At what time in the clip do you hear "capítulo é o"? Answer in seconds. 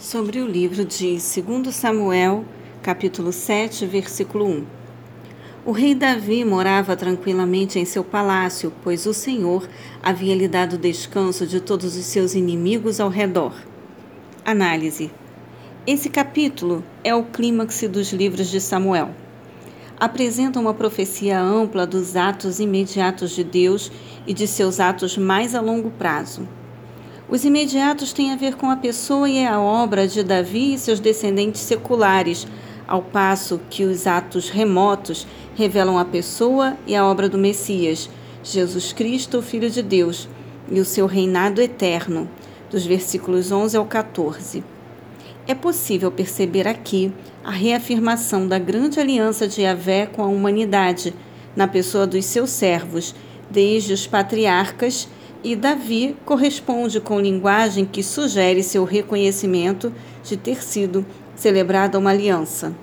16.08-17.24